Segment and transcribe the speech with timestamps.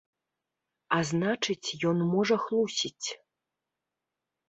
[0.97, 3.07] А значыць, ён можа хлусіць.